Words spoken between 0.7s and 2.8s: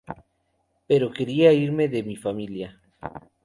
Pero quería irme de mi familia.